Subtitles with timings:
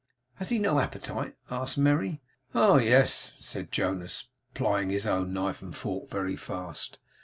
[0.37, 2.23] 'Has he no appetite?' asked Merry.
[2.55, 6.97] 'Oh, yes,' said Jonas, plying his own knife and fork very fast.